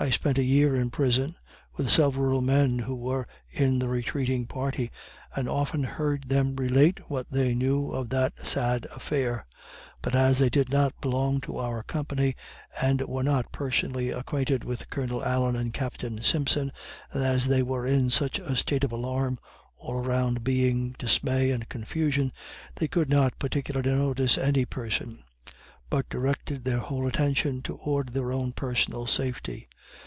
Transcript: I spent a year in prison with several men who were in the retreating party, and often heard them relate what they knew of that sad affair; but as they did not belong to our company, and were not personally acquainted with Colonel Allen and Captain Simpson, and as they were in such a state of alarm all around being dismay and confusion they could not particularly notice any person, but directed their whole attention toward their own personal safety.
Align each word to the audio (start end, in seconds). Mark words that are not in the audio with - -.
I 0.00 0.10
spent 0.10 0.36
a 0.38 0.42
year 0.42 0.74
in 0.74 0.90
prison 0.90 1.36
with 1.76 1.88
several 1.88 2.40
men 2.40 2.80
who 2.80 2.96
were 2.96 3.28
in 3.52 3.78
the 3.78 3.86
retreating 3.88 4.46
party, 4.48 4.90
and 5.36 5.48
often 5.48 5.84
heard 5.84 6.24
them 6.28 6.56
relate 6.56 6.98
what 7.08 7.30
they 7.30 7.54
knew 7.54 7.92
of 7.92 8.08
that 8.08 8.32
sad 8.44 8.86
affair; 8.92 9.46
but 10.00 10.16
as 10.16 10.40
they 10.40 10.48
did 10.48 10.70
not 10.70 11.00
belong 11.00 11.40
to 11.42 11.58
our 11.58 11.84
company, 11.84 12.34
and 12.80 13.00
were 13.02 13.22
not 13.22 13.52
personally 13.52 14.10
acquainted 14.10 14.64
with 14.64 14.90
Colonel 14.90 15.24
Allen 15.24 15.54
and 15.54 15.72
Captain 15.72 16.20
Simpson, 16.20 16.72
and 17.12 17.22
as 17.22 17.46
they 17.46 17.62
were 17.62 17.86
in 17.86 18.10
such 18.10 18.40
a 18.40 18.56
state 18.56 18.82
of 18.82 18.90
alarm 18.90 19.38
all 19.76 19.94
around 19.98 20.42
being 20.42 20.96
dismay 20.98 21.52
and 21.52 21.68
confusion 21.68 22.32
they 22.74 22.88
could 22.88 23.08
not 23.08 23.38
particularly 23.38 23.94
notice 23.94 24.36
any 24.36 24.64
person, 24.64 25.22
but 25.88 26.08
directed 26.08 26.64
their 26.64 26.78
whole 26.78 27.06
attention 27.06 27.62
toward 27.62 28.08
their 28.08 28.32
own 28.32 28.50
personal 28.50 29.06
safety. 29.06 29.68